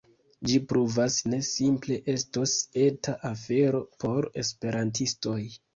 Ĝi 0.51 0.55
pruvas 0.71 1.17
ne 1.33 1.39
simple 1.49 1.99
estos 2.15 2.57
eta 2.87 3.17
afero 3.35 3.87
por 4.05 4.31
esperantistoj 4.47 5.41